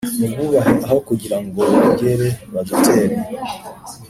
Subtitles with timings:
[0.19, 3.15] Mububahe aho kugira ngo bongere badutere